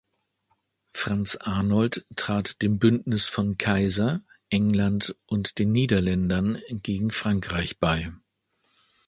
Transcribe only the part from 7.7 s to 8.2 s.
bei.